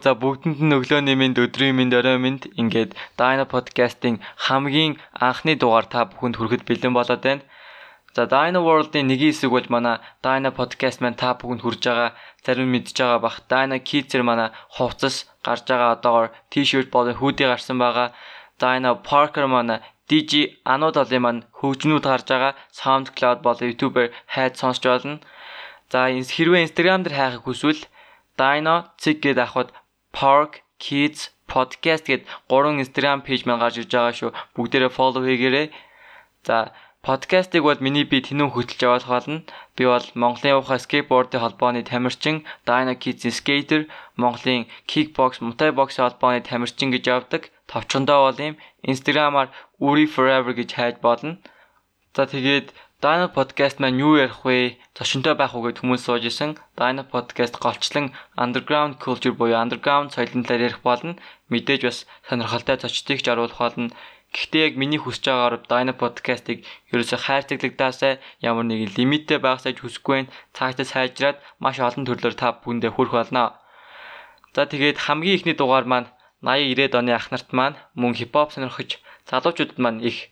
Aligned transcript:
За 0.00 0.16
бүгдэнд 0.16 0.64
нь 0.64 0.76
өглөөний 0.76 1.12
минь 1.12 1.36
өдрийн 1.36 1.76
минь 1.76 1.92
оройн 1.92 2.24
минь 2.24 2.40
ингээд 2.56 2.96
Dino 3.20 3.44
podcast-ийн 3.44 4.16
хамгийн 4.48 4.96
анхны 5.12 5.52
дугаар 5.60 5.84
та 5.92 6.08
бүхэнд 6.08 6.36
хүрэхэд 6.40 6.64
бэлэн 6.64 6.96
болоод 6.96 7.20
байна. 7.20 7.44
За 8.16 8.24
Dino 8.24 8.64
World-ийн 8.64 9.04
нэгийн 9.12 9.36
хэсэг 9.36 9.50
бол 9.52 9.68
манай 9.68 9.96
Dino 10.24 10.50
podcast 10.56 11.04
маань 11.04 11.20
та 11.20 11.36
бүхэнд 11.36 11.60
хүрж 11.62 11.82
байгаа 11.84 12.10
зарим 12.44 12.72
мэдж 12.72 12.96
байгаа 12.96 13.20
бах. 13.20 13.36
Dino 13.50 13.76
Kids-эр 13.88 14.24
манай 14.24 14.48
хувцас 14.72 15.16
гарч 15.44 15.64
байгаа 15.68 15.90
одоогоор 16.00 16.28
t-shirt 16.48 16.88
болон 16.88 17.20
hoodie 17.20 17.44
гарсан 17.52 17.76
байгаа. 17.76 18.08
Dino 18.56 18.90
Parker 19.08 19.44
манай 19.52 19.84
DJ 20.08 20.32
Анууд 20.64 20.96
олын 20.96 21.22
маань 21.24 21.44
хөгжнүүд 21.60 22.04
гарч 22.08 22.26
байгаа. 22.32 22.52
SoundCloud 22.72 23.38
болон 23.44 23.68
YouTube-ээр 23.68 24.08
хайд 24.32 24.54
сонсч 24.56 24.82
болно. 24.88 25.20
За 25.92 26.08
хэрвээ 26.08 26.64
Instagram 26.64 27.04
дээр 27.04 27.16
хайхыг 27.20 27.44
хүсвэл 27.44 27.84
Dino 28.40 28.88
Cig 28.96 29.20
гээд 29.20 29.36
авахд 29.44 29.70
Park 30.12 30.62
Kids 30.78 31.30
Podcast 31.50 32.06
гээд 32.06 32.22
гурван 32.50 32.78
Instagram 32.82 33.20
пэйж 33.26 33.42
маань 33.44 33.62
гарч 33.62 33.82
ирж 33.82 33.90
байгаа 33.90 34.14
шүү. 34.14 34.30
Бүгдээрээ 34.54 34.92
follow 34.96 35.22
хийгээрэй. 35.26 35.66
За 36.46 36.70
подкастыг 37.02 37.62
бол 37.66 37.80
миний 37.82 38.06
би 38.06 38.18
тэнүүн 38.22 38.54
хөтлж 38.54 38.78
явуулах 38.86 39.10
болно. 39.10 39.42
Би 39.76 39.84
бол 39.90 40.06
Монголын 40.22 40.58
ухаа 40.60 40.78
скейтбордын 40.78 41.42
холбооны 41.42 41.82
тамирчин, 41.82 42.46
Dino 42.66 42.94
Kids 43.02 43.26
Skater, 43.38 43.90
Монголын 44.20 44.70
Kickbox, 44.90 45.42
Muay 45.42 45.70
Box 45.74 45.98
холбооны 45.98 46.40
тамирчин 46.46 46.94
гэж 46.94 47.04
явдаг. 47.14 47.42
Товчхондоо 47.66 48.30
бол 48.30 48.38
юм 48.38 48.54
Instagram-аар 48.86 49.48
Uri 49.80 50.06
Forever 50.14 50.52
гэж 50.54 50.70
хайж 50.78 50.96
болно. 51.02 51.38
За 52.14 52.26
тэгээд 52.30 52.70
Dino 53.00 53.32
podcast 53.32 53.80
маань 53.80 53.96
юу 53.96 54.20
ярих 54.20 54.44
вэ? 54.44 54.76
Зочинтой 54.92 55.32
байх 55.32 55.56
уу 55.56 55.64
гэд 55.64 55.80
хүмүүс 55.80 56.04
сууж 56.04 56.20
исэн. 56.28 56.60
Dino 56.76 57.00
podcast 57.00 57.56
голчлон 57.56 58.12
underground 58.36 59.00
culture 59.00 59.32
буюу 59.32 59.56
underground 59.56 60.12
соёлын 60.12 60.44
талаар 60.44 60.68
ярих 60.68 60.84
болно. 60.84 61.16
Мэдээж 61.48 61.80
бас 61.88 61.98
сонирхолтой 62.28 62.76
зочдыг 62.76 63.24
ч 63.24 63.26
оруулах 63.32 63.56
болно. 63.56 63.88
Гэхдээ 64.36 64.64
яг 64.68 64.74
миний 64.76 65.00
хүсэж 65.00 65.32
байгаагаар 65.32 65.64
Dino 65.64 65.92
podcast-ыг 65.96 66.58
ерөөсөө 66.92 67.18
хайрцаглагдаасаа 67.24 68.20
ямар 68.44 68.68
нэгэн 68.68 68.92
лимиттэй 68.92 69.40
байгаасаа 69.40 69.72
хүсэхгүй 69.80 70.14
байна. 70.20 70.32
Цаашдаа 70.52 70.84
сайжраад 70.84 71.38
маш 71.56 71.80
олон 71.80 72.04
төрлөөр 72.04 72.36
та 72.36 72.52
бүхэндээ 72.60 72.92
хүрэх 72.92 73.16
болно. 73.16 73.56
За 74.52 74.68
тэгээд 74.68 75.00
хамгийн 75.08 75.40
ихний 75.40 75.56
дугаар 75.56 75.88
маань 75.88 76.12
80 76.44 76.76
90-ад 76.76 77.00
оны 77.00 77.16
ах 77.16 77.32
нарт 77.32 77.48
маань 77.56 77.80
мөн 77.96 78.12
хипхоп 78.12 78.52
сонирхож 78.52 79.00
залуучуудад 79.24 79.80
маань 79.80 80.04
их 80.04 80.28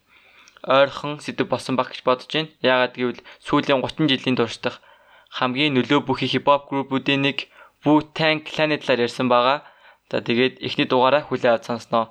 ойрхон 0.64 1.20
сэдв 1.20 1.47
болсон 1.48 1.77
баг 1.77 1.92
гэж 1.92 2.03
бодож 2.03 2.28
байна. 2.33 2.53
Яагаад 2.62 2.95
гэвэл 2.98 3.23
сүүлийн 3.47 3.83
30 3.83 4.11
жилийн 4.11 4.39
туршдах 4.39 4.83
хамгийн 5.31 5.77
нөлөө 5.77 6.01
бүхий 6.09 6.28
хипхоп 6.28 6.69
группүүдийн 6.70 7.23
нэг 7.23 7.39
Wu-Tang 7.84 8.42
Clan-ы 8.42 8.79
талаар 8.81 9.06
ярьсан 9.06 9.29
байгаа. 9.29 9.62
За 10.11 10.19
тэгээд 10.25 10.59
эхний 10.67 10.89
дугаараа 10.89 11.23
хүлээ 11.23 11.51
аваад 11.53 11.69
сонсноо. 11.69 12.05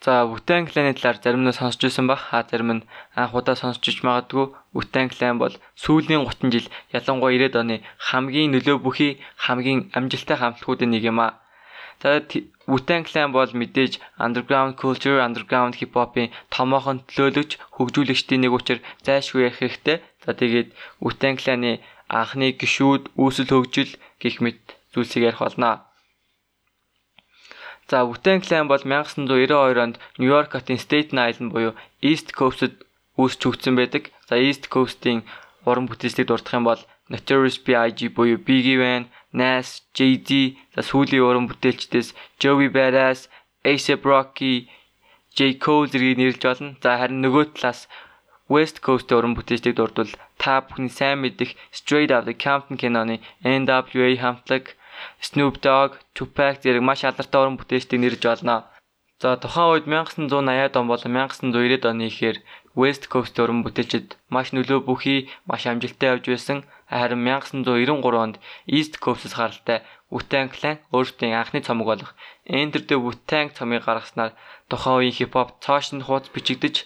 За 0.00 0.24
Wu-Tang 0.24 0.64
Clan-ы 0.70 0.94
талаар 0.94 1.18
зарим 1.20 1.42
нь 1.44 1.52
сонсч 1.52 1.82
байсан 1.84 2.06
баг. 2.06 2.20
А 2.32 2.46
зарим 2.48 2.70
нь 2.72 2.86
анх 3.18 3.34
удаа 3.34 3.56
сонсч 3.58 3.82
иж 3.90 4.00
магадгүй. 4.06 4.56
Wu-Tang 4.72 5.10
Clan 5.12 5.36
бол 5.42 5.54
сүүлийн 5.76 6.24
30 6.24 6.54
жил 6.54 6.66
ялангуяа 6.96 7.34
90-ад 7.36 7.60
оны 7.60 7.76
хамгийн 7.98 8.54
нөлөө 8.56 8.76
бүхий 8.80 9.20
хамгийн 9.36 9.90
амжилттай 9.92 10.38
хамтлагуудын 10.38 10.96
нэг 10.96 11.04
юм 11.04 11.20
а. 11.20 11.41
За 12.02 12.18
Wu-Tang 12.66 13.04
Clan 13.06 13.30
бол 13.30 13.50
мэдээж 13.60 13.92
underground 14.18 14.74
culture, 14.82 15.22
underground 15.26 15.78
hip 15.78 15.94
hop-ын 15.94 16.34
томоохон 16.50 16.98
төлөөлөгч, 17.06 17.52
хөгжүүлэгчдийн 17.78 18.42
нэг 18.42 18.52
учраас 18.58 18.82
зайлшгүй 19.06 19.46
ярих 19.46 19.58
хэрэгтэй. 19.62 19.96
За 20.26 20.30
тэгээд 20.34 20.68
Wu-Tang 20.98 21.38
Clan-ы 21.38 21.78
анхны 22.10 22.48
гишүүд, 22.58 23.14
үүсэл 23.22 23.50
хөгжил 23.54 23.92
гих 24.18 24.42
мэт 24.42 24.58
зүйлсийг 24.90 25.30
ярих 25.30 25.42
болно. 25.46 25.86
За 27.86 28.02
Wu-Tang 28.08 28.42
Clan 28.42 28.66
бол 28.66 28.82
1992 28.82 29.78
онд 29.84 29.96
Нью-Йорк 30.18 30.50
хотын 30.58 30.82
Staten 30.82 31.18
Island 31.28 31.54
буюу 31.54 31.72
East 32.02 32.34
Coast-д 32.38 32.82
үүсч 33.20 33.40
хөгжсөн 33.46 33.78
байдаг. 33.78 34.10
За 34.28 34.34
East 34.40 34.66
Coast-ийн 34.72 35.22
уран 35.68 35.86
бүтээлчдийг 35.86 36.26
дурдах 36.28 36.56
юм 36.58 36.66
бол 36.66 36.82
Notorious 37.12 37.58
B.I.G 37.64 38.10
буюу 38.16 38.38
Biggie 38.46 38.80
Van 38.80 39.04
Nas, 39.32 39.68
Jay-Z, 39.96 40.28
за 40.74 40.82
сүүлийн 40.84 41.24
уран 41.24 41.46
бүтээлчдээс 41.48 42.12
Joey 42.40 42.68
Badass, 42.76 43.28
A$AP 43.64 44.02
Rocky, 44.04 44.68
J. 45.36 45.56
Cole 45.64 45.88
зэргийг 45.88 46.18
нэрлэж 46.20 46.42
болно. 46.44 46.76
За 46.84 47.00
харин 47.00 47.24
нөгөө 47.24 47.56
талаас 47.56 47.88
West 48.52 48.84
Coast 48.84 49.08
уран 49.16 49.32
бүтээлчдийг 49.36 49.76
дурдвал 49.76 50.12
та 50.36 50.60
бүхний 50.60 50.92
сайн 50.92 51.24
мэдих 51.24 51.56
Straight 51.72 52.12
Outta 52.12 52.34
Compton 52.36 52.76
киноны 52.76 53.16
NWA 53.40 54.12
хамтлаг 54.20 54.76
Snoop 55.26 55.56
Dogg, 55.64 55.96
Tupac 56.12 56.60
зэрэг 56.60 56.84
маш 56.84 57.00
алдартай 57.08 57.40
уран 57.40 57.56
бүтээлчдийг 57.56 58.00
нэрлэж 58.02 58.24
болно. 58.28 58.56
За 59.22 59.38
тухайн 59.40 59.70
үед 59.72 59.86
1980-ад 59.86 60.76
он 60.76 60.86
болон 60.90 61.12
1990-ад 61.16 61.84
оны 61.88 62.10
ихээр 62.10 62.36
West 62.80 63.04
Coast 63.12 63.36
уран 63.42 63.60
бүтээлчд 63.64 64.16
маш 64.32 64.52
нөлөө 64.56 64.80
бүхий 64.88 65.28
маш 65.44 65.68
амжилттай 65.68 66.08
явж 66.12 66.24
байсан. 66.32 66.58
Харин 66.88 67.20
1993 67.28 68.22
онд 68.24 68.36
East 68.64 68.96
Coast-с 69.02 69.36
гаралтай 69.36 69.84
Wu-Tang 70.12 70.48
Clan 70.54 70.80
өөрсдийн 70.92 71.36
анхны 71.36 71.60
цомог 71.60 71.88
болох 71.92 72.12
Enter 72.48 72.80
the 72.88 72.96
Wu-Tang 72.96 73.52
цомыг 73.56 73.84
гаргаснаар 73.84 74.32
тухайн 74.68 74.96
үеийн 75.00 75.16
хип-хоп 75.16 75.60
цааш 75.64 75.92
нь 75.96 76.04
хуудас 76.04 76.32
бичигдэж 76.32 76.84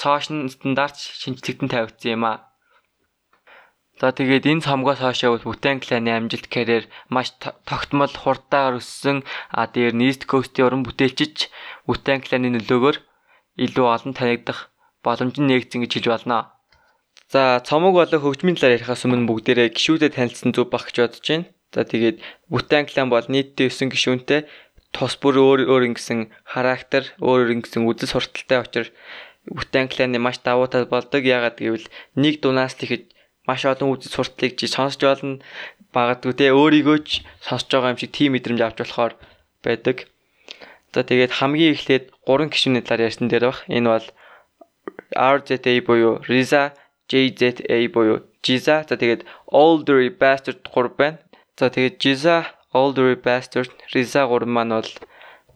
цааш 0.00 0.24
нь 0.34 0.50
стандарт 0.54 0.96
шинжлэгдэн 1.20 1.70
тавигдсан 1.70 2.14
юм 2.14 2.24
а. 2.30 2.34
За 4.00 4.10
тэгээд 4.16 4.48
энэ 4.50 4.64
цомгоос 4.64 4.98
хойшоо 5.02 5.38
Wu-Tang 5.46 5.78
Clan-ы 5.84 6.10
амжилт 6.14 6.46
карьер 6.48 6.84
маш 7.12 7.36
тогтмол 7.68 8.08
хурдтайгаар 8.08 8.80
өссөн. 8.80 9.22
А 9.52 9.68
дээр 9.68 9.94
нь 9.94 10.06
East 10.08 10.24
Coast-ийн 10.30 10.66
уран 10.66 10.82
бүтээлчч 10.86 11.52
Wu-Tang 11.84 12.22
Clan-ы 12.24 12.48
нөлөөгөөр 12.54 12.96
илүү 13.66 13.86
олон 13.94 14.14
танигдах 14.16 14.69
боломж 15.04 15.36
нь 15.40 15.48
нэгдсэн 15.48 15.80
гэж 15.84 15.92
хэлж 15.96 16.06
байна. 16.08 16.52
За 17.30 17.62
цомог 17.62 17.94
болон 17.94 18.20
хөгжмийн 18.20 18.58
талаар 18.58 18.76
ярихаас 18.78 19.06
өмнө 19.06 19.28
бүгдээрээ 19.30 19.70
гişүүдэд 19.76 20.16
танилцсан 20.18 20.50
зүг 20.50 20.66
баг 20.70 20.90
гэж 20.90 20.96
бодож 20.98 21.26
байна. 21.30 21.46
За 21.70 21.86
тэгээд 21.86 22.16
Wu-Tang 22.50 22.86
Clan 22.90 23.08
бол 23.14 23.22
нийтдээ 23.22 23.70
9 23.70 23.94
гişүүнтэй 23.94 24.40
тус 24.90 25.14
бүр 25.22 25.38
өөр 25.38 25.60
өөр 25.70 25.82
ингэсэн 25.94 26.34
характер, 26.42 27.14
өөр 27.22 27.46
өөр 27.46 27.54
ингэсэн 27.62 27.86
үзэл 27.86 28.10
сурталтай 28.10 28.58
учраас 28.58 28.90
Wu-Tang 29.46 29.86
Clan-ы 29.86 30.18
маш 30.18 30.42
давуу 30.42 30.66
тал 30.66 30.90
болдог. 30.90 31.22
Ягаад 31.22 31.62
гэвэл 31.62 31.86
нэг 32.18 32.42
дунаас 32.42 32.74
тэгэхэд 32.74 33.14
маш 33.46 33.62
олон 33.62 33.94
үзэл 33.94 34.10
сурталыг 34.10 34.58
чи 34.58 34.66
сонсч 34.66 34.98
болно. 35.06 35.38
Багадгүй 35.94 36.34
те 36.34 36.50
өөрийгөө 36.50 36.98
ч 37.06 37.22
сонсож 37.46 37.70
байгаа 37.70 37.94
юм 37.94 38.00
шиг 38.02 38.10
тийм 38.10 38.34
мэдрэмж 38.34 38.60
авч 38.62 38.78
болохоор 38.82 39.14
байдаг. 39.62 40.10
За 40.90 41.06
тэгээд 41.06 41.38
хамгийн 41.38 41.74
эхлээд 41.78 42.04
гурван 42.26 42.50
гişүүний 42.50 42.82
талаар 42.82 43.06
ярьсан 43.06 43.30
дээр 43.30 43.54
баг. 43.54 43.58
Энэ 43.70 43.90
бол 43.94 44.06
RZA 45.16 45.74
буюу 45.86 46.22
Riza 46.28 46.72
JZA 47.10 47.88
буюу 47.92 48.22
Jiza. 48.42 48.86
За 48.88 48.94
тэгээд 48.96 49.26
Older 49.50 50.00
Bastard 50.14 50.62
3 50.62 50.94
байна. 50.96 51.18
За 51.58 51.68
тэгээд 51.68 51.98
Jiza, 51.98 52.36
Older 52.72 53.18
Bastard, 53.18 53.74
Riza 53.92 54.22
3 54.30 54.46
маань 54.46 54.78
бол 54.78 54.90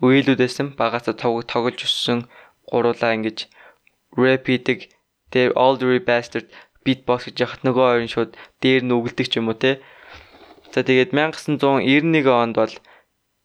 үеилүүдээсэн 0.03 0.75
багасаа 0.75 1.15
тоглож 1.15 1.47
тоглож 1.47 1.79
өссөн 1.87 2.27
гуруулаа 2.67 3.15
ингэж 3.15 3.47
rap 4.19 4.45
хийдэг. 4.51 4.91
Тэгээд 5.31 5.55
Older 5.55 5.95
Bastard 6.03 6.51
beatbox 6.85 7.31
гэж 7.31 7.37
яхад 7.41 7.63
нөгөө 7.63 7.85
хоёрын 7.87 8.13
шууд 8.13 8.33
дээр 8.61 8.83
нь 8.85 8.93
үгэлдэг 8.93 9.27
ч 9.31 9.39
юм 9.39 9.49
уу 9.49 9.57
те. 9.57 9.79
За 10.75 10.83
тэгээд 10.83 11.15
1991 11.15 12.27
онд 12.29 12.55
бол 12.59 12.75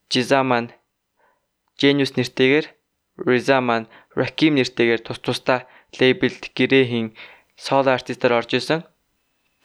Jiza 0.10 0.42
маань 0.42 0.74
Genius 1.80 2.18
нэртэйгээр 2.18 2.66
Riza 3.28 3.58
маань 3.62 3.90
Rakim 4.20 4.54
нэртэйгээр 4.56 5.02
тус 5.04 5.20
тусдаа 5.26 5.60
лейблд 6.00 6.54
гэрээ 6.58 6.86
хийн 6.92 7.08
соло 7.66 7.90
артистаар 7.98 8.40
орж 8.40 8.52
исэн. 8.60 8.82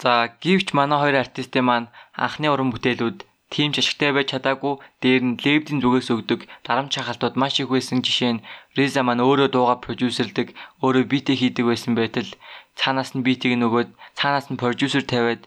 За 0.02 0.12
гівч 0.42 0.74
манай 0.78 0.98
хоёр 0.98 1.16
артистын 1.22 1.64
маань 1.66 1.88
анхны 2.24 2.48
уран 2.50 2.70
бүтээлүүд 2.72 3.18
тийм 3.54 3.70
ч 3.70 3.78
ашигтай 3.78 4.10
байж 4.12 4.28
чадаагүй 4.34 4.74
дээр 5.02 5.22
нь 5.28 5.38
левдийн 5.44 5.78
зүгээс 5.82 6.08
өгдөг 6.14 6.40
дарамт 6.66 6.90
шахалтууд 6.94 7.34
маш 7.38 7.54
их 7.62 7.70
байсан 7.70 8.02
жишээ 8.06 8.32
нь 8.34 8.44
Реза 8.76 9.02
маань 9.06 9.22
өөрөө 9.22 9.48
дууга 9.54 9.76
продюсерлдэг 9.84 10.48
өөрөө 10.82 11.04
битээ 11.12 11.36
хийдэг 11.38 11.64
байсан 11.70 11.92
байтал 11.94 12.30
цаанаас 12.78 13.14
нь 13.14 13.22
битийг 13.26 13.54
нөгөөд 13.58 13.90
цаанаас 14.18 14.46
нь 14.50 14.60
продюсер 14.62 15.04
тавиад 15.06 15.42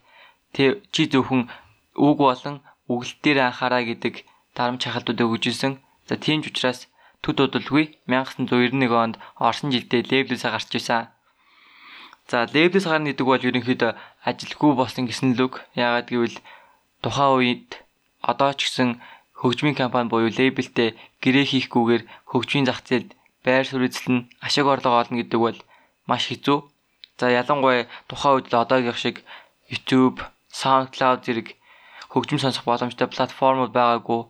чи 0.56 1.04
зөвхөн 1.12 1.52
үг 2.08 2.18
болон 2.24 2.56
үгэлт 2.88 3.20
дээр 3.24 3.52
анхаараа 3.52 3.84
гэдэг 3.84 4.24
дарамт 4.56 4.82
шахалтууд 4.84 5.20
өгж 5.26 5.44
исэн. 5.52 5.74
За 6.08 6.16
тийм 6.16 6.40
ч 6.42 6.50
учраас 6.50 6.88
төд 7.28 7.44
удалгүй 7.44 8.00
1991 8.08 8.88
онд 9.04 9.16
Орсон 9.36 9.76
жилдээ 9.76 10.08
левлээсээ 10.08 10.52
гарч 10.56 10.72
исэн. 10.80 11.12
За 12.32 12.48
лейблээс 12.48 12.88
гарна 12.88 13.12
гэдэг 13.12 13.28
бол 13.28 13.44
ерөнхийдөө 13.44 13.92
ажилгүй 14.24 14.72
болсон 14.80 15.04
гэсэн 15.12 15.36
л 15.36 15.44
үг. 15.52 15.54
Яагаад 15.76 16.08
гэвэл 16.08 16.38
тухайн 17.04 17.36
үед 17.36 17.70
одоо 18.24 18.52
ч 18.56 18.72
гэсэн 18.72 19.04
хөгжмийн 19.40 19.76
компани 19.76 20.08
буюу 20.12 20.32
лейблтэй 20.32 20.96
гэрээ 21.24 21.46
хийхгүйгээр 21.52 22.04
хөгжмийн 22.32 22.68
зах 22.68 22.80
зээлд 22.88 23.12
байр 23.44 23.66
суурь 23.68 23.88
эзлэн 23.88 24.32
ашиг 24.44 24.68
орлого 24.68 25.00
олно 25.04 25.20
гэдэг 25.20 25.40
бол 25.40 25.60
маш 26.08 26.24
хэцүү. 26.32 26.58
За 27.20 27.28
ялангуяа 27.32 27.88
тухайн 28.08 28.36
үед 28.40 28.48
л 28.52 28.60
одоогийн 28.64 28.96
шиг 28.96 29.24
YouTube, 29.72 30.24
SoundCloud 30.52 31.22
зэрэг 31.28 31.48
хөгжим 32.12 32.40
сонсох 32.40 32.64
боломжтой 32.68 33.08
платформуд 33.12 33.72
байгаагүй 33.76 34.22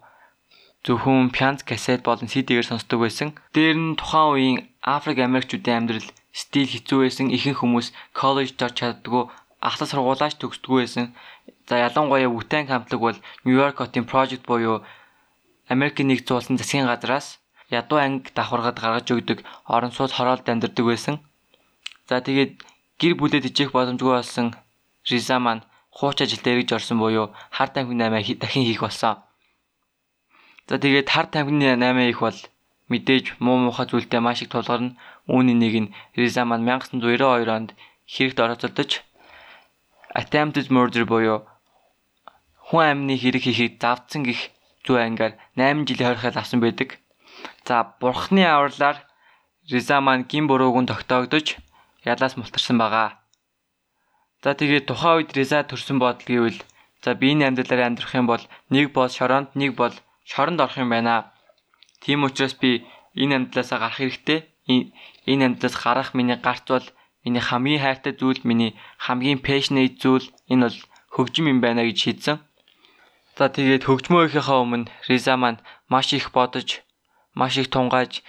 зөвхөн 0.88 1.36
пянц 1.36 1.68
кассет 1.68 2.02
болон 2.08 2.32
CD-гээр 2.32 2.64
сонсдог 2.64 3.04
байсан. 3.04 3.36
Дээр 3.52 3.76
нь 3.76 4.00
тухайн 4.00 4.32
үеийн 4.32 4.58
Африк 4.80 5.20
Америкчүүдийн 5.20 5.84
амьдрал 5.84 6.08
стил 6.32 6.64
хэцүү 6.72 7.00
байсан. 7.04 7.28
Ихэнх 7.28 7.60
хүмүүс 7.60 7.92
коллежд 8.16 8.56
орч 8.64 8.80
чаддгүй, 8.80 9.28
ахлах 9.60 9.90
сургуулаач 9.92 10.40
төгсдгүй 10.40 10.88
байсан. 10.88 11.12
За 11.68 11.76
ялангуяа 11.84 12.32
Wu-Tang 12.32 12.72
хамтлаг 12.72 13.02
бол 13.04 13.18
Нью-Йорк 13.44 13.84
хотын 13.84 14.08
project 14.08 14.48
буюу 14.48 14.88
Америкийн 15.68 16.08
нэгдсэн 16.08 16.38
улсын 16.40 16.56
засгийн 16.56 16.88
газраас 16.88 17.44
ядуу 17.68 18.00
анги 18.00 18.32
давхаргад 18.32 18.80
гаргаж 18.80 19.12
өгдөг 19.12 19.44
орон 19.68 19.92
сууц 19.92 20.16
хороолд 20.16 20.48
амьдардаг 20.48 20.86
байсан. 20.88 21.20
За 22.08 22.24
тэгээд 22.24 22.64
гэр 22.96 23.14
бүлэд 23.20 23.52
ижих 23.52 23.76
боломжгүй 23.76 24.16
болсон 24.16 24.56
Риза 25.04 25.36
маань 25.44 25.68
хууч 25.92 26.24
ажилд 26.24 26.48
эргэж 26.48 26.70
орсон 26.80 26.98
буюу 27.04 27.36
хар 27.52 27.68
тамхины 27.76 28.08
8 28.08 28.40
дахин 28.40 28.64
хийх 28.64 28.80
болсон. 28.88 29.27
За 30.68 30.76
тэгээд 30.84 31.08
хар 31.08 31.28
тамхины 31.32 31.80
8 31.80 32.12
их 32.12 32.20
бол 32.20 32.40
мэдээж 32.92 33.40
муу 33.40 33.58
муухай 33.64 33.88
зүйлтэй 33.88 34.20
маш 34.20 34.44
их 34.44 34.52
тулгарна. 34.52 35.00
Үүний 35.28 35.56
нэг 35.56 35.74
нь 35.80 35.94
Риза 36.16 36.44
маань 36.44 36.68
1992 36.68 37.48
онд 37.48 37.70
хэрэгт 38.08 38.40
оролцолдож 38.44 38.92
attempted 40.12 40.68
murder 40.68 41.04
буюу 41.08 41.48
хүн 42.68 42.84
амны 42.92 43.16
хэрэг 43.16 43.44
хийхийг 43.48 43.74
давтсан 43.80 44.28
гих 44.28 44.52
зүй 44.84 45.00
ангаар 45.04 45.40
8 45.56 45.88
жилийн 45.88 46.08
хорихол 46.16 46.40
авсан 46.40 46.60
байдаг. 46.60 47.00
За 47.68 47.88
бурхны 48.00 48.44
авралаар 48.44 49.04
Риза 49.72 50.00
маань 50.04 50.28
гин 50.32 50.48
бурууг 50.48 50.80
нь 50.84 50.90
тогтоогдож 50.92 51.60
ялаас 52.04 52.36
мултарсан 52.36 52.76
байгаа. 52.80 53.20
За 54.44 54.52
тэгээд 54.56 54.88
тухайн 54.88 55.16
үед 55.24 55.32
Риза 55.36 55.64
төрсэн 55.64 56.00
бодол 56.00 56.28
гэвэл 56.28 56.60
за 57.04 57.16
би 57.20 57.36
энэ 57.36 57.48
амьдралаар 57.48 57.88
амьдрах 57.88 58.12
юм 58.20 58.28
бол 58.32 58.44
нэг 58.72 58.92
бол 58.96 59.12
шоронд 59.12 59.52
нэг 59.56 59.76
бол 59.76 59.96
шоронд 60.30 60.60
орох 60.60 60.78
юм 60.84 60.90
байна. 60.92 61.32
Тийм 62.04 62.24
учраас 62.28 62.54
би 62.62 62.84
энэ 63.16 63.36
амьдралаасаа 63.38 63.80
гарах 63.80 64.00
хэрэгтэй. 64.00 64.40
Энэ 65.32 65.44
амьдралаас 65.48 65.76
гарах 65.84 66.10
миний 66.18 66.36
гарт 66.36 66.66
бол 66.68 66.88
миний 67.24 67.44
хамгийн 67.50 67.82
хайртай 67.82 68.14
зүйл, 68.20 68.42
миний 68.44 68.76
хамгийн 69.06 69.40
passionate 69.48 69.96
зүйл 70.04 70.28
энэ 70.52 70.68
бол 70.68 70.78
хөгжим 71.16 71.46
юм 71.48 71.60
байна 71.64 71.82
гэж 71.88 71.98
шийдсэн. 72.04 72.38
За 73.38 73.48
тэгээд 73.48 73.88
хөгжмөөхийнхаа 73.88 74.60
өмнө 74.64 74.92
Риза 75.08 75.36
маань 75.38 75.64
маш 75.92 76.12
их 76.14 76.32
бодож, 76.36 76.84
маш 77.40 77.56
их 77.62 77.70
тунгааж 77.72 78.26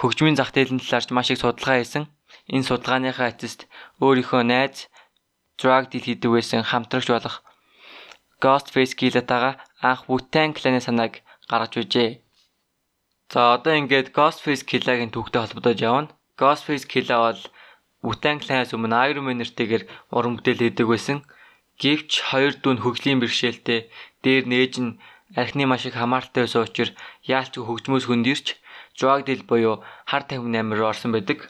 хөгжмийн 0.00 0.38
зах 0.38 0.50
зээлийн 0.54 0.80
талаарч 0.80 1.08
маш 1.12 1.28
их 1.30 1.38
судалгаа 1.42 1.78
хийсэн. 1.82 2.04
Энэ 2.48 2.66
судалгааныхаа 2.66 3.28
эцэст 3.32 3.68
өөрийнхөө 4.00 4.42
найз 4.48 4.88
drug 5.58 5.84
deal 5.90 6.04
хийдэг 6.06 6.30
байсан 6.32 6.62
хамтрагч 6.64 7.08
болох 7.12 7.36
Ghostface 8.42 8.94
Killa-тайгаа 8.98 9.54
анх 9.88 10.10
Wu-Tang 10.10 10.50
Clan-ы 10.56 10.82
санааг 10.82 11.22
гаргаж 11.50 11.72
байжээ. 11.76 12.10
За 13.32 13.56
одоо 13.56 13.74
ингээд 13.80 14.12
Ghostface 14.16 14.64
Killa-гийн 14.68 15.14
түүхтэй 15.14 15.40
холбогдож 15.40 15.78
явна. 15.80 16.12
Ghostface 16.36 16.86
Killa 16.92 17.16
бол 17.24 17.40
Wu-Tang 18.04 18.42
Clan-аас 18.42 18.74
өмнө 18.76 18.98
Iron 19.08 19.24
Man 19.24 19.40
нэртэйгээр 19.40 19.84
уран 20.12 20.36
бүтээл 20.36 20.62
хийдэг 20.74 20.86
байсан. 20.90 21.18
Гэвч 21.80 22.10
хоёр 22.28 22.52
дүүн 22.60 22.82
хөгжлийн 22.82 23.22
бэрхшээлтэй 23.22 23.88
дээр 24.22 24.44
нээж 24.52 24.74
нь 24.84 24.98
архины 25.40 25.64
маш 25.66 25.86
их 25.88 25.96
хамааралтай 25.96 26.44
байсан 26.44 26.66
учраас 26.66 26.92
яалч 27.24 27.54
хөгжмөөс 27.56 28.04
хөндөрч 28.06 28.46
drug 28.98 29.20
deal 29.26 29.42
буюу 29.48 29.80
хар 30.10 30.22
тамхины 30.28 30.58
амир 30.60 30.82
орсон 30.90 31.16
байдаг. 31.16 31.48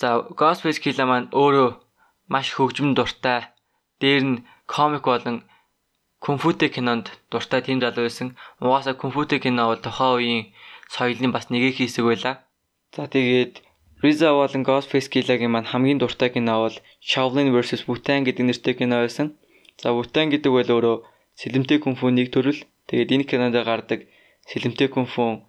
За 0.00 0.24
Ghostface 0.38 0.80
Killa 0.80 1.04
маань 1.04 1.28
өөрөө 1.34 1.70
маш 2.32 2.54
хөгжмөн 2.56 2.94
дуртай. 2.96 3.50
Дээр 4.00 4.24
нь 4.24 4.44
комик 4.64 5.04
болон 5.10 5.44
Кунфутэй 6.24 6.70
кинонд 6.74 7.06
дуртай 7.30 7.60
тийм 7.62 7.78
залуу 7.80 8.04
байсан. 8.06 8.28
Угаасаа 8.60 8.94
Кунфутэй 8.98 9.38
кино 9.44 9.62
бол 9.70 9.82
тухайн 9.86 10.14
үеийн 10.18 10.44
соёлын 10.94 11.32
бас 11.32 11.46
нэг 11.50 11.62
их 11.70 11.76
хэсэг 11.78 12.04
байлаа. 12.06 12.34
За 12.94 13.06
тэгээд 13.14 13.54
Rizza 14.02 14.30
болон 14.38 14.62
Ghostface 14.68 15.08
Killa-гийн 15.12 15.52
маань 15.52 15.70
хамгийн 15.70 15.98
дуртай 16.00 16.30
кино 16.34 16.54
бол 16.62 16.76
Shaolin 17.08 17.50
vs 17.54 17.82
Wu-Tang 17.88 18.22
гэдэг 18.24 18.44
нэртэй 18.46 18.74
кино 18.78 18.96
байсан. 19.02 19.26
За 19.82 19.88
Wu-Tang 19.96 20.30
гэдэг 20.30 20.52
бол 20.54 20.70
өөрөө 20.74 20.96
сэлэмтэй 21.40 21.78
кунфу 21.82 22.06
нэг 22.10 22.30
төрөл. 22.34 22.60
Тэгээд 22.88 23.12
энэ 23.14 23.28
кинонд 23.30 23.56
гардаг 23.68 24.00
сэлэмтэй 24.50 24.88
кунфу 24.94 25.42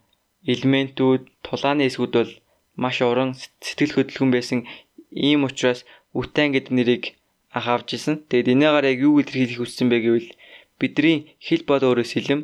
элементүүд, 0.54 1.21
тулааны 1.45 1.86
эсгүүд 1.89 2.13
бол 2.18 2.31
маш 2.83 2.98
уран 3.06 3.31
сэтгэл 3.66 3.94
хөдлөхөн 3.95 4.31
байсан. 4.33 4.60
Ийм 5.13 5.45
учраас 5.48 5.86
Wu-Tang 6.18 6.50
гэдэг 6.54 6.74
нэрийг 6.74 7.04
анх 7.54 7.68
авч 7.69 7.89
исэн. 7.98 8.16
Тэгээд 8.30 8.54
энэгээр 8.54 8.86
яг 8.92 9.00
юу 9.06 9.21
илэрхийлэх 9.21 9.62
хүссэн 9.62 9.88
бэ 9.89 9.98
гэвэл 10.06 10.30
Бидний 10.79 11.35
хэл 11.45 11.63
бол 11.69 11.83
өөрөө 11.83 12.07
сэлэм. 12.07 12.41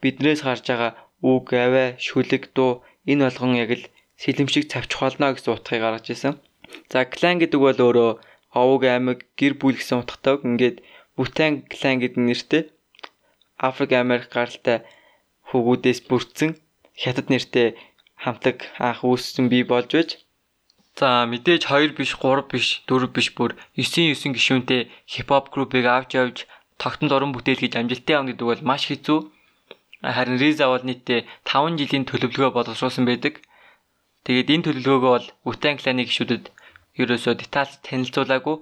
Биднээс 0.00 0.40
гарч 0.46 0.64
байгаа 0.70 0.92
үг, 1.22 1.46
аваа, 1.52 1.88
шүлэг, 1.98 2.54
дуу 2.56 2.82
энэ 3.10 3.26
болгон 3.26 3.58
яг 3.58 3.70
л 3.78 3.84
сэлэм 4.22 4.48
шиг 4.50 4.64
цавч 4.72 4.90
холно 4.94 5.34
гэсэн 5.34 5.54
утгыг 5.54 5.82
гаргаж 5.82 6.06
ирсэн. 6.10 6.34
За 6.92 7.04
клан 7.04 7.36
гэдэг 7.42 7.60
бол 7.60 7.78
өөрөө 7.86 8.10
овог 8.60 8.82
аймаг, 8.86 9.18
гэр 9.40 9.54
бүл 9.60 9.76
гэсэн 9.78 10.00
утгатай. 10.02 10.38
Ингээд 10.46 10.78
Бутан 11.16 11.52
клан 11.68 12.00
гэдэг 12.00 12.22
нэртэй 12.24 12.62
Африк 13.60 13.92
Америк 13.92 14.32
гаралтай 14.32 14.78
хөвгүүдээс 15.48 16.00
бүрдсэн 16.08 16.50
хятад 16.96 17.28
нэртэй 17.28 17.76
хамтлаг 18.22 18.58
анх 18.80 19.04
үүссэн 19.04 19.46
бий 19.52 19.64
болж 19.68 19.90
байж 19.92 20.10
За 20.98 21.24
мэдээж 21.24 21.62
2 21.68 21.96
биш 21.96 22.10
3 22.20 22.48
биш 22.52 22.66
4 22.88 23.08
биш 23.16 23.28
бүр 23.36 23.56
9 23.76 24.12
9 24.12 24.36
гишүүнтэй 24.36 24.82
хипхоп 25.12 25.48
группыг 25.52 25.84
авч 25.88 26.10
явж 26.20 26.36
тогтмол 26.80 27.12
уран 27.16 27.32
бүтээл 27.34 27.60
хийж 27.60 27.74
амжилттай 27.76 28.14
явна 28.16 28.30
гэдэг 28.32 28.46
бол 28.48 28.62
маш 28.70 28.88
хэцүү. 28.88 29.18
Харин 30.02 30.38
Риза 30.42 30.66
бол 30.66 30.82
нийтдээ 30.82 31.20
5 31.46 31.78
жилийн 31.80 32.04
төлөвлөгөө 32.10 32.50
боловсруулсан 32.56 33.04
байдаг. 33.06 33.42
Тэгээд 34.26 34.52
энэ 34.54 34.64
төлөвлөгөөгөө 34.66 35.12
бол 35.14 35.26
Wu-Tang 35.46 35.78
Clan-ы 35.78 36.04
гишүүдэд 36.06 36.44
ерөөсөө 37.00 37.34
детальс 37.38 37.78
танилцуулаагүй. 37.86 38.56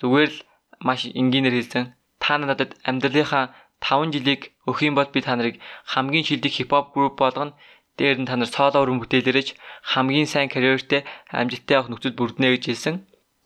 Зүгээр 0.00 0.30
л 0.32 0.44
маш 0.86 1.00
энгийнээр 1.20 1.56
хэлсэн. 1.56 1.84
Та 2.22 2.38
надад 2.38 2.76
амьдралынхаа 2.88 3.44
5 3.82 4.14
жилийг 4.14 4.54
өгөх 4.68 4.82
юм 4.86 4.94
бол 4.96 5.10
би 5.10 5.20
та 5.20 5.34
нарыг 5.36 5.56
хамгийн 5.92 6.26
шилдэг 6.28 6.52
хипхоп 6.54 6.94
групп 6.94 7.18
болгоно. 7.18 7.56
Дээр 7.98 8.22
нь 8.22 8.28
та 8.28 8.36
нар 8.36 8.48
соло 8.48 8.78
уран 8.80 9.00
бүтээлэрэж 9.00 9.48
хамгийн 9.92 10.28
сайн 10.30 10.48
карьертэй 10.48 11.02
амжилттай 11.28 11.74
явах 11.76 11.90
нөхцөл 11.90 12.16
бүрднэ 12.16 12.46
гэж 12.56 12.64
хэлсэн. 12.68 12.96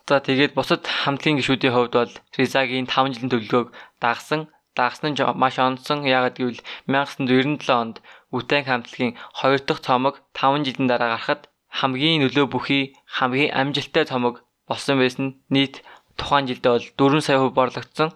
За 0.07 0.23
тэгээд 0.23 0.55
бусад 0.55 0.87
хамтлагийн 0.87 1.41
гишүүдийн 1.43 1.75
хувьд 1.75 1.95
бол 1.99 2.13
Ризагийн 2.39 2.87
5 2.87 3.19
жилийн 3.19 3.33
төлөвлөгөөг 3.33 3.69
дагсан. 4.05 4.41
Дагсан 4.77 5.13
нь 5.13 5.21
маш 5.43 5.57
онцсон. 5.59 6.05
Яагаад 6.05 6.37
гэвэл 6.39 6.61
1997 6.87 7.71
онд 7.83 7.97
Үтэн 8.37 8.65
хамтлагийн 8.69 9.17
2 9.41 9.65
дахь 9.69 9.83
цомог 9.87 10.15
5 10.37 10.67
жилийн 10.67 10.89
дараа 10.91 11.11
гарахад 11.15 11.49
хамгийн 11.79 12.21
нөлөө 12.23 12.47
бүхий 12.53 12.85
хамгийн 13.17 13.55
амжилттай 13.61 14.05
цомог 14.05 14.45
болсон 14.69 14.97
байсан. 15.01 15.27
Нийт 15.55 15.75
тухайн 16.19 16.47
жилдээ 16.49 16.73
бол 16.73 16.87
4 16.99 17.27
сая 17.27 17.39
хувь 17.41 17.57
борлогдсон. 17.57 18.11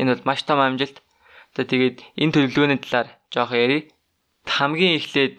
Энэ 0.00 0.10
бол 0.12 0.26
маш 0.28 0.40
том 0.44 0.60
амжилт. 0.60 0.96
Тэгээд 1.54 1.96
энэ 2.20 2.32
төлөвлөгөөний 2.34 2.80
талаар 2.82 3.08
жоох 3.32 3.52
ярив. 3.54 3.88
Хамгийн 4.56 4.98
эхлээд 4.98 5.36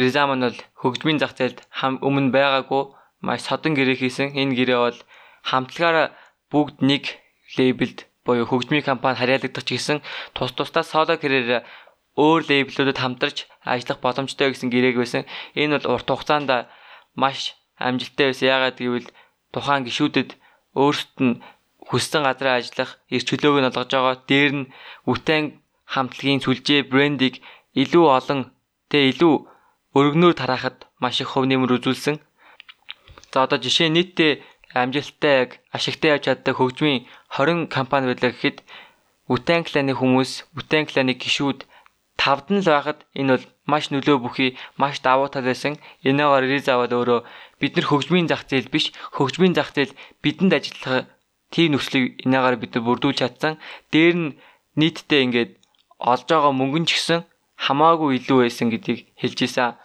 Ризаман 0.00 0.40
бол 0.46 0.58
хөгжмийн 0.80 1.18
зах 1.20 1.34
зээлд 1.36 1.66
өмнө 2.06 2.30
байгаагүй 2.36 2.82
маш 3.26 3.40
содон 3.44 3.74
гэрээ 3.74 3.98
хийсэн. 4.00 4.28
Энэ 4.40 4.56
гэрээ 4.58 4.80
бол 4.84 4.98
хамтлагаараа 5.50 6.14
бүгд 6.52 6.76
нэг 6.90 7.04
лейблд 7.58 8.06
буюу 8.24 8.46
хөгжмийн 8.46 8.84
компани 8.84 9.18
харьяалагдах 9.18 9.64
ч 9.64 9.76
гэсэн 9.76 9.98
тус 10.36 10.52
тусдаа 10.52 10.84
соло 10.84 11.16
карьерээр 11.16 11.64
өөр 12.20 12.40
лейблүүдэд 12.50 12.98
хамтарч 13.00 13.48
ажиллах 13.64 13.98
боломжтой 14.04 14.48
гэсэн 14.50 14.68
гэрээг 14.70 14.96
байсан. 14.98 15.22
Энэ 15.56 15.78
бол 15.80 15.96
урт 15.96 16.08
хугацаанд 16.10 16.50
маш 17.16 17.56
амжилттай 17.78 18.26
байсан. 18.30 18.46
Яагаад 18.54 18.76
гэвэл 18.78 19.08
тухайн 19.54 19.86
гишүүдэд 19.86 20.30
өөрсдөд 20.76 21.18
нь 21.24 21.40
хүссэн 21.88 22.22
газараа 22.28 22.60
ажиллах 22.60 22.90
эрх 23.14 23.24
чөлөөг 23.28 23.56
нь 23.60 23.68
олгож 23.70 23.90
байгаа. 23.90 24.16
Дээр 24.28 24.52
нь 24.58 24.70
Үтэн 25.10 25.44
хамтлагийн 25.92 26.44
сүлжээ 26.44 26.80
брендийг 26.90 27.34
илүү 27.82 28.04
олон 28.18 28.40
тэ 28.90 29.10
илүү 29.10 29.34
өргөнөөр 29.98 30.34
тараахад 30.38 30.86
маш 31.02 31.16
их 31.22 31.32
хөв 31.32 31.44
нэмэр 31.48 31.74
үзүүлсэн. 31.78 32.16
За 33.32 33.38
одоо 33.46 33.58
жишээ 33.58 33.88
нийтдээ 33.90 34.32
амжилттай 34.74 35.34
яг 35.42 35.50
ашигтай 35.76 36.14
явж 36.14 36.24
чаддаг 36.26 36.54
хөгжмийн 36.56 37.06
20 37.36 37.68
компани 37.68 38.06
байлаа 38.10 38.30
гэхэд 38.32 38.58
Үтэн 39.30 39.62
кланы 39.62 39.94
хүмүүс, 39.94 40.50
Үтэн 40.58 40.90
кланы 40.90 41.14
гишүүд 41.14 41.62
тавд 42.18 42.50
нь 42.50 42.62
л 42.62 42.66
байхад 42.66 43.06
энэ 43.14 43.38
бол 43.38 43.46
маш 43.70 43.94
нөлөө 43.94 44.18
бүхий, 44.26 44.50
маш 44.74 44.98
давуу 45.06 45.30
тал 45.30 45.46
байсан. 45.46 45.78
Энэгээр 46.02 46.50
Риза 46.50 46.74
бол 46.74 46.90
өөрөө 46.90 47.20
бид 47.62 47.72
нар 47.78 47.86
хөгжмийн 47.86 48.26
зах 48.26 48.42
зээл 48.50 48.74
биш, 48.74 48.90
хөгжмийн 49.14 49.54
зах 49.54 49.70
зээл 49.70 49.94
бидэнд 50.18 50.52
ажиллах 50.58 51.06
тийм 51.54 51.78
нөхцөлийг 51.78 52.26
энэгээр 52.26 52.56
бид 52.58 52.74
бүрдүүлж 52.82 53.18
чадсан. 53.22 53.62
Дээр 53.94 54.16
нь 54.18 54.34
нийтдээ 54.74 55.20
ингээд 55.26 55.52
олж 56.02 56.26
байгаа 56.26 56.50
мөнгөн 56.50 56.90
ч 56.90 56.98
гэсэн 56.98 57.22
хамаагүй 57.64 58.18
илүү 58.18 58.38
байсан 58.50 58.68
гэдгийг 58.74 59.14
хэлж 59.14 59.38
ийсэн. 59.46 59.78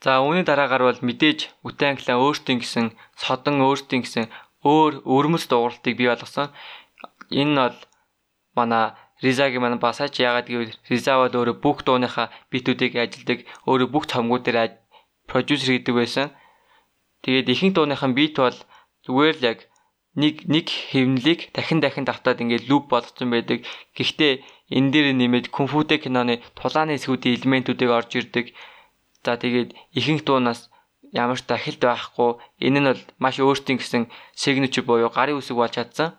За 0.00 0.24
үүний 0.24 0.44
дараагаар 0.48 0.84
бол 0.88 1.00
мэдээж 1.04 1.60
Үтэн 1.60 2.00
клан 2.00 2.24
өөртөө 2.24 2.56
гэсэн 2.64 2.86
содон 3.20 3.60
өөртөө 3.60 4.00
гэсэн 4.00 4.24
өөр 4.64 5.04
өрмөц 5.04 5.44
дууралтыг 5.48 5.94
бий 5.96 6.08
болгосон. 6.08 6.48
Энэ 7.28 7.54
бол 7.60 7.78
манай 8.56 8.84
Ризагийн 9.20 9.60
маань 9.60 9.76
басаач 9.76 10.16
яагаад 10.16 10.48
гэвэл 10.48 10.72
Риза 10.88 11.20
бол 11.20 11.36
өөрөө 11.36 11.56
бүх 11.60 11.84
дууныхаа 11.84 12.32
битүүдийг 12.48 12.96
ажилдаг, 12.96 13.44
өөрөө 13.68 13.88
бүх 13.92 14.04
цомгуудаар 14.08 14.80
продюсер 15.28 15.76
хийдэг 15.76 15.94
байсан. 15.94 16.26
Тэгээд 17.20 17.52
ихэнх 17.52 17.76
дууныхан 17.76 18.16
бит 18.16 18.40
бол 18.40 18.56
зүгээр 19.04 19.36
л 19.36 19.44
яг 19.52 19.58
нэг 20.16 20.48
нэг 20.48 20.66
хэвнэлийг 20.90 21.52
дахин 21.52 21.84
дахин 21.84 22.08
давтаад 22.08 22.40
ингээд 22.40 22.68
луп 22.72 22.88
болгоцсон 22.88 23.28
байдаг. 23.28 23.68
Гэхдээ 23.92 24.32
энэ 24.72 24.90
дээр 24.92 25.06
нэмээд 25.20 25.46
кунфутэй 25.52 26.00
киноны 26.00 26.40
тулааны 26.56 26.96
эсгүүдийн 26.96 27.36
элементүүдийг 27.36 27.90
орж 27.92 28.10
ирдэг. 28.16 28.46
За 29.24 29.36
тэгээд 29.36 29.76
ихэнх 29.98 30.24
дуунаас 30.24 30.70
ямар 31.12 31.38
ч 31.40 31.44
дахилт 31.44 31.80
байхгүй. 31.82 32.30
Энэ 32.66 32.80
нь 32.80 32.88
бол 32.88 33.02
маш 33.22 33.36
өөртөө 33.40 33.76
гэсэн 33.78 34.02
signature 34.32 34.86
буюу 34.86 35.10
гарын 35.12 35.38
үсэг 35.40 35.56
болж 35.58 35.74
чадсан. 35.76 36.16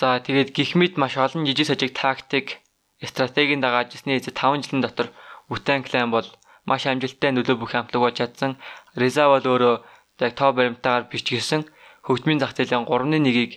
За 0.00 0.18
тэгээд 0.24 0.54
гихмит 0.56 0.94
маш 0.96 1.14
олон 1.20 1.44
жижиг 1.44 1.66
сажиг 1.68 1.92
тактик 1.92 2.62
стратегийн 3.02 3.60
дагаад 3.60 3.92
ирсний 3.92 4.16
эзэ 4.18 4.30
5 4.30 4.62
жилийн 4.64 4.82
дотор 4.82 5.08
Wu-Tang 5.50 5.82
Clan 5.84 6.10
бол 6.14 6.26
маш 6.64 6.86
амжилттай 6.86 7.30
нөлөө 7.34 7.56
бүх 7.58 7.70
хамтлаг 7.74 8.00
болж 8.02 8.16
чадсан. 8.16 8.56
Реза 8.94 9.26
бол 9.28 9.42
өөрөө 9.42 9.74
яг 10.22 10.32
тоо 10.38 10.50
баримтаагаар 10.54 11.10
бичсэн 11.10 11.66
хөгжмийн 12.06 12.40
зах 12.40 12.54
зээлийн 12.54 12.86
3.1-ийг 12.86 13.52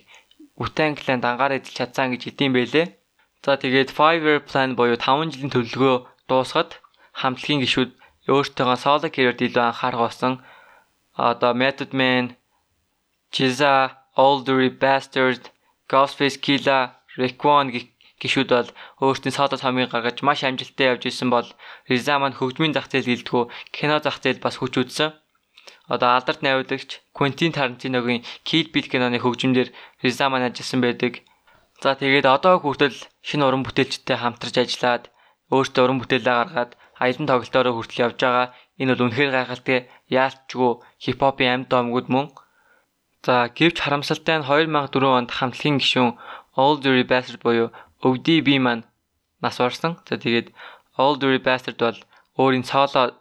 Wu-Tang 0.60 0.94
Clan 0.98 1.20
дангаар 1.22 1.56
эзэлж 1.56 1.76
чадсан 1.78 2.10
гэж 2.12 2.22
хэдийн 2.26 2.52
байлээ. 2.52 2.86
За 3.44 3.54
тэгээд 3.54 3.94
5 3.94 4.26
year 4.26 4.40
plan 4.42 4.74
буюу 4.74 4.98
5 4.98 5.30
жилийн 5.32 5.52
төлөвлөгөө 5.54 5.96
дуусгаад 6.28 6.70
хамтлагийн 7.20 7.62
гишүүд 7.62 7.90
өөртөөгөө 8.34 8.78
соло 8.84 9.08
career-д 9.14 9.40
илүү 9.46 9.64
анхаарах 9.66 10.02
болсон. 10.04 10.32
Одоо 11.16 11.52
Method 11.62 11.92
Man, 12.00 12.24
Jizza, 13.34 13.74
Oldery 14.16 14.70
Bastard 14.82 15.42
Ghostface 15.90 16.38
Killa, 16.44 16.78
Raekwon 17.16 17.66
гişүүд 18.20 18.50
бол 18.56 18.70
өөрсдийн 19.04 19.36
содо 19.36 19.56
томыг 19.60 19.92
гаргаж 19.92 20.18
маш 20.24 20.40
амжилттай 20.44 20.86
явж 20.92 21.02
исэн 21.06 21.28
бол 21.32 21.48
Rizza 21.90 22.14
маань 22.18 22.38
хөгжмийн 22.38 22.72
зах 22.74 22.88
зээл 22.88 23.10
гэлтгүү 23.12 23.42
кино 23.76 23.96
зах 24.00 24.16
зээл 24.24 24.40
бас 24.44 24.56
хүч 24.58 24.74
үзсэн. 24.80 25.12
Одоо 25.92 26.08
алдарт 26.16 26.40
найруулагч 26.42 26.90
Quentin 27.16 27.52
Tarantino-гийн 27.56 28.24
Kill 28.48 28.68
Bill 28.72 28.88
киноны 28.88 29.18
хөгжмөндөр 29.20 29.68
Rizza 30.02 30.26
маань 30.28 30.48
ажилласан 30.48 30.80
байдаг. 30.82 31.12
За 31.82 31.92
тэгээд 31.92 32.26
одоо 32.36 32.56
хүртэл 32.58 32.96
шинэ 33.28 33.44
уран 33.44 33.62
бүтээлчтэй 33.68 34.16
хамтарч 34.16 34.56
ажиллаад 34.64 35.04
өөртөө 35.52 35.82
уран 35.84 36.00
бүтээлээ 36.00 36.36
гаргаад 36.40 36.72
аялан 37.02 37.26
тоглолтоороо 37.28 37.74
хүртэл 37.76 38.04
явж 38.06 38.18
байгаа. 38.20 38.46
Энэ 38.80 38.90
бол 38.92 39.04
үнэхээр 39.06 39.30
гайхалтай 39.34 39.78
яалтчгүй 40.08 40.72
хипхопын 41.02 41.52
амьд 41.52 41.68
домгууд 41.72 42.08
мөн 42.14 42.26
За 43.26 43.50
гэвч 43.58 43.76
харамсалтай 43.82 44.38
нь 44.38 44.46
2004 44.46 45.02
онд 45.18 45.30
хамтлагийн 45.34 45.82
гишүүн 45.82 46.14
Old 46.62 46.78
Dirty 46.84 47.04
Bastard 47.10 47.42
буюу 47.42 47.68
ODB 48.06 48.48
маань 48.62 48.86
нас 49.42 49.58
барсан. 49.58 49.98
За 50.06 50.14
тэгээд 50.14 50.54
Old 51.02 51.18
Dirty 51.18 51.42
Bastard 51.42 51.78
бол 51.82 51.98
өөрийн 52.38 52.62
соло 52.70 53.18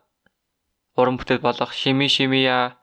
уран 0.99 1.17
бүтээл 1.17 1.41
болох 1.41 1.71
Shimmy 1.73 2.07
Shimmy-я, 2.15 2.77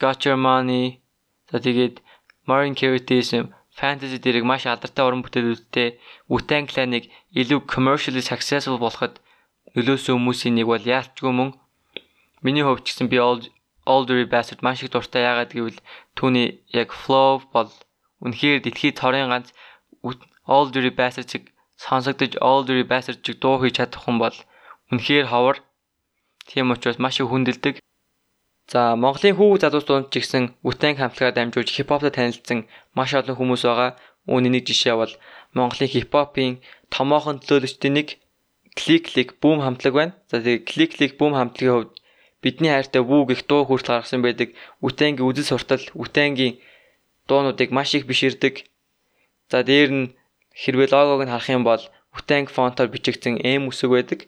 Got 0.00 0.24
Your 0.24 0.40
Money 0.46 1.04
за 1.52 1.60
тэгээд 1.60 2.00
Marin 2.48 2.72
Characterism 2.80 3.52
fantasy 3.76 4.16
дэрэг 4.16 4.44
маш 4.48 4.64
алдартай 4.64 5.04
уран 5.04 5.20
бүтээлүүдтэй 5.28 5.88
Wu-Tang 6.32 6.66
Clan-ыг 6.72 7.04
илүү 7.36 7.60
commercially 7.68 8.24
successful 8.24 8.80
болоход 8.80 9.20
нөлөөсөн 9.76 10.16
хүмүүсийн 10.16 10.56
нэг 10.56 10.66
бол 10.72 10.80
яалтчгүй 10.80 11.32
мөн 11.36 11.50
миний 12.44 12.64
хувьд 12.64 12.84
ч 12.84 12.96
гэсэн 12.96 13.12
би 13.12 13.20
Older 13.86 14.18
Bastard 14.32 14.60
маш 14.66 14.82
их 14.82 14.90
дуртай 14.90 15.22
яагаад 15.22 15.54
гэвэл 15.54 15.78
түүний 16.18 16.66
яг 16.74 16.90
flow 16.90 17.44
бол 17.54 17.70
үнэхээр 18.24 18.64
дэлхийд 18.64 18.98
цорын 18.98 19.30
ганц 19.30 19.54
Older 20.46 20.86
Bastard 20.98 21.30
чиг 21.30 21.42
сонсогдож 21.78 22.34
Older 22.42 22.82
Bastard 22.90 23.22
чиг 23.22 23.38
дуу 23.38 23.62
хийж 23.62 23.78
чадах 23.78 24.02
хүн 24.02 24.18
бол 24.18 24.36
үнэхээр 24.90 25.26
ховор. 25.30 25.62
Тийм 26.46 26.70
учраас 26.74 26.98
маш 26.98 27.20
их 27.20 27.30
хүндэлдэг. 27.30 27.78
За 28.66 28.98
Монголын 28.98 29.38
хүүг 29.38 29.62
залуус 29.62 29.86
дунд 29.86 30.10
ч 30.10 30.22
гэсэн 30.22 30.58
Wu-Tang 30.66 30.98
хамтлагаар 30.98 31.34
дамжуулж 31.34 31.70
хипхоптой 31.70 32.10
танилцсан 32.10 32.66
маш 32.98 33.14
олон 33.14 33.38
хүмүүс 33.38 33.62
байгаа. 33.66 33.90
Үүний 34.26 34.50
нэг 34.50 34.66
жишээ 34.66 34.94
бол 34.98 35.12
Монголын 35.54 35.92
хипхопын 35.94 36.58
томоохон 36.90 37.38
төлөөлөгчдийн 37.46 37.94
нэг 37.94 38.08
Click 38.78 39.04
Click 39.10 39.30
Boom 39.40 39.58
хамтлаг 39.64 39.94
байна. 39.96 40.12
За 40.30 40.38
тэгээ 40.44 40.64
Click 40.68 40.90
Click 40.96 41.14
Boom 41.18 41.32
хамтлагийн 41.34 41.74
хувьд 41.74 41.92
бидний 42.44 42.70
хайртай 42.70 43.02
Вүү 43.02 43.22
гэх 43.32 43.42
дуу 43.48 43.64
хүртэл 43.66 43.98
гаргасан 43.98 44.22
байдаг. 44.22 44.54
Үтэнгийн 44.84 45.26
үзэл 45.26 45.50
суртал, 45.50 45.84
Үтэнгийн 45.96 46.60
дуунуудыг 47.26 47.72
маш 47.72 47.96
их 47.96 48.06
биширдэг. 48.06 48.68
За 49.50 49.64
дээр 49.64 49.90
нь 49.90 50.06
хэрвээ 50.54 50.92
логог 50.92 51.26
нь 51.26 51.32
харах 51.32 51.50
юм 51.50 51.64
бол 51.64 51.82
Үтэнг 52.16 52.48
фонтоор 52.52 52.88
бичигдсэн 52.92 53.42
M 53.42 53.66
үсэг 53.68 53.90
байдаг. 53.90 54.20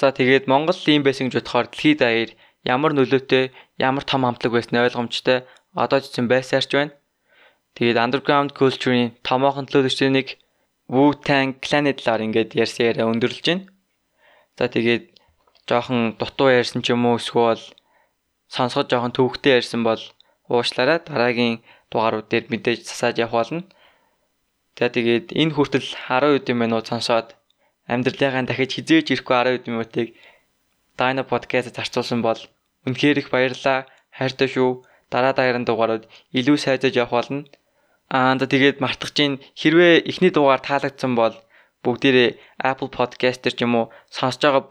За 0.00 0.12
тэгээд 0.12 0.48
Монгол 0.48 0.78
ийм 0.86 1.02
байсан 1.04 1.28
гэж 1.28 1.42
бодохоор 1.42 1.66
дэлхийд 1.68 1.98
даяар 2.00 2.30
ямар 2.64 2.92
нөлөөтэй, 2.94 3.52
ямар 3.76 4.04
том 4.04 4.24
хамтлаг 4.24 4.52
байсан 4.52 4.80
ойлгомжтой 4.80 5.38
одоо 5.74 5.98
ч 6.00 6.08
гэсэн 6.08 6.26
байсаарч 6.28 6.70
байна. 6.72 6.96
Тэгээд 7.76 8.00
underground 8.00 8.50
culture-ийн 8.56 9.14
томоохон 9.26 9.68
төлөөлөгчдийн 9.68 10.16
нэг 10.16 10.40
Wu-Tang 10.90 11.62
Clan-ы 11.62 11.94
талаар 11.94 12.26
ингээд 12.26 12.58
ярьсан 12.58 12.82
яриа 12.90 13.06
өндөрлөж 13.06 13.46
байна. 13.46 13.70
За 14.58 14.66
тэгээд 14.66 15.04
жоохон 15.70 16.18
дутуу 16.18 16.50
ярьсан 16.50 16.82
ч 16.82 16.90
юм 16.90 17.06
уу 17.06 17.22
эсвэл 17.22 17.62
сонсоход 18.50 18.90
жоохон 18.90 19.14
төвөгтэй 19.14 19.62
ярьсан 19.62 19.86
бол 19.86 20.02
уушлаарай 20.50 20.98
дараагийн 21.06 21.62
дугаарууд 21.94 22.26
дээр 22.26 22.50
мэдээж 22.50 22.90
засааж 22.90 23.16
явах 23.22 23.36
болно. 23.38 23.62
За 24.74 24.90
тэгээд 24.90 25.30
энэ 25.30 25.54
хүртэл 25.54 25.86
10 26.10 26.42
үдийн 26.42 26.58
минут 26.58 26.90
сонсоод 26.90 27.38
амьдралынхаа 27.86 28.50
дахиж 28.50 28.70
хизээж 28.74 29.06
ирэхгүй 29.14 29.36
10 29.38 29.56
үдийн 29.62 29.74
минутыг 29.78 30.08
Dino 30.98 31.22
podcast-д 31.22 31.78
зарцуулсан 31.78 32.20
бол 32.26 32.40
үнэхээр 32.86 33.22
их 33.22 33.28
баярлалаа. 33.30 33.86
Хайртай 34.10 34.48
шүү. 34.50 34.82
Дараа 35.06 35.32
дараагийн 35.38 35.66
дугаарууд 35.66 36.04
илүү 36.34 36.58
сайжиж 36.58 36.98
явах 36.98 37.14
болно. 37.14 37.46
Аа 38.10 38.34
тэгээд 38.34 38.82
мартах 38.82 39.14
чинь 39.14 39.38
хэрвээ 39.54 40.02
эхний 40.10 40.34
дугаар 40.34 40.58
таалагдсан 40.58 41.14
бол 41.14 41.36
бүгдээрээ 41.86 42.30
Apple 42.70 42.90
Podcast 42.90 43.40
дээр 43.46 43.54
ч 43.54 43.60
юм 43.62 43.74
уу 43.78 43.86
сонсож 44.10 44.42
байгаа 44.42 44.64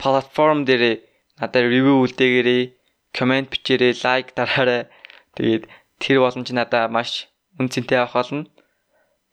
платформ 0.00 0.64
дээр 0.64 1.04
надад 1.38 1.68
ревю 1.68 2.00
үлдээгээрэй, 2.02 2.62
комент 3.12 3.52
бичээрэй, 3.52 3.92
лайк 4.02 4.34
дараарай. 4.38 4.88
Тэгээд 5.36 5.64
тэр 6.02 6.16
боломж 6.24 6.48
надад 6.54 6.90
маш 6.90 7.28
үнцэнтэй 7.60 7.98
авах 8.00 8.16
болно. 8.16 8.48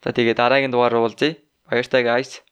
За 0.02 0.10
тэгээд 0.12 0.38
дараагийн 0.38 0.72
дугаар 0.74 0.94
уулзъя. 0.98 1.38
Баяртай 1.66 2.02
guys. 2.04 2.42